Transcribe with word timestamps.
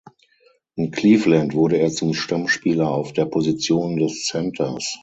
In 0.77 0.89
Cleveland 0.89 1.53
wurde 1.53 1.77
er 1.77 1.91
zum 1.91 2.15
Stammspieler 2.15 2.89
auf 2.89 3.13
der 3.13 3.25
Position 3.25 3.97
des 3.97 4.25
Centers. 4.25 4.99